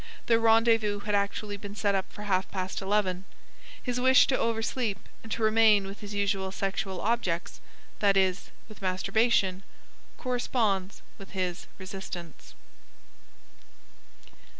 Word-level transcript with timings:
The 0.25 0.39
rendezvous 0.39 1.01
had 1.01 1.13
actually 1.13 1.57
been 1.57 1.75
set 1.75 2.05
for 2.11 2.23
half 2.23 2.49
past 2.49 2.81
eleven. 2.81 3.23
His 3.83 3.99
wish 3.99 4.25
to 4.25 4.35
oversleep 4.35 4.97
and 5.21 5.31
to 5.31 5.43
remain 5.43 5.85
with 5.85 5.99
his 5.99 6.11
usual 6.15 6.51
sexual 6.51 7.01
objects 7.01 7.61
(that 7.99 8.17
is, 8.17 8.49
with 8.67 8.81
masturbation) 8.81 9.61
corresponds 10.17 11.03
with 11.19 11.33
his 11.33 11.67
resistance. 11.77 12.55